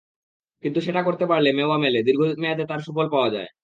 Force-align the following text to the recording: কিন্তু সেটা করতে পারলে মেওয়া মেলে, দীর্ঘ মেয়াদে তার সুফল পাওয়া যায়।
কিন্তু 0.63 0.79
সেটা 0.87 1.01
করতে 1.03 1.25
পারলে 1.31 1.49
মেওয়া 1.59 1.77
মেলে, 1.83 1.99
দীর্ঘ 2.07 2.21
মেয়াদে 2.41 2.63
তার 2.67 2.81
সুফল 2.85 3.07
পাওয়া 3.13 3.29
যায়। 3.35 3.49